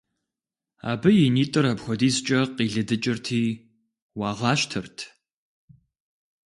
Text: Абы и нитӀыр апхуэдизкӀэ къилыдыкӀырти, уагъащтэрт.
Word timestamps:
Абы 0.91 1.09
и 1.25 1.27
нитӀыр 1.35 1.65
апхуэдизкӀэ 1.71 2.39
къилыдыкӀырти, 2.55 3.43
уагъащтэрт. 4.19 4.97